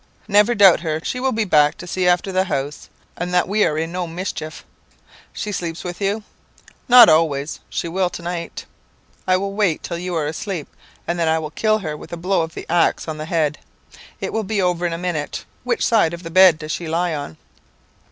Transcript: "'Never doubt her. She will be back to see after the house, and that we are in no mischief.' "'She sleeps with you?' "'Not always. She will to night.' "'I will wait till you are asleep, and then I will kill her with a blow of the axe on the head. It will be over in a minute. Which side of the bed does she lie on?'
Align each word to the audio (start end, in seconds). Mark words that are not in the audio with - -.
"'Never 0.27 0.55
doubt 0.55 0.79
her. 0.79 0.99
She 1.03 1.19
will 1.19 1.31
be 1.31 1.45
back 1.45 1.77
to 1.77 1.85
see 1.85 2.07
after 2.07 2.31
the 2.31 2.45
house, 2.45 2.89
and 3.15 3.31
that 3.35 3.47
we 3.47 3.63
are 3.63 3.77
in 3.77 3.91
no 3.91 4.07
mischief.' 4.07 4.63
"'She 5.31 5.51
sleeps 5.51 5.83
with 5.83 6.01
you?' 6.01 6.23
"'Not 6.89 7.07
always. 7.07 7.59
She 7.69 7.87
will 7.87 8.09
to 8.09 8.23
night.' 8.23 8.65
"'I 9.27 9.37
will 9.37 9.53
wait 9.53 9.83
till 9.83 9.99
you 9.99 10.15
are 10.15 10.25
asleep, 10.25 10.67
and 11.07 11.19
then 11.19 11.27
I 11.27 11.37
will 11.37 11.51
kill 11.51 11.77
her 11.85 11.95
with 11.95 12.11
a 12.11 12.17
blow 12.17 12.41
of 12.41 12.55
the 12.55 12.65
axe 12.67 13.07
on 13.07 13.19
the 13.19 13.25
head. 13.25 13.59
It 14.19 14.33
will 14.33 14.43
be 14.43 14.59
over 14.59 14.87
in 14.87 14.93
a 14.93 14.97
minute. 14.97 15.45
Which 15.63 15.85
side 15.85 16.15
of 16.15 16.23
the 16.23 16.31
bed 16.31 16.57
does 16.57 16.71
she 16.71 16.87
lie 16.87 17.13
on?' 17.13 17.37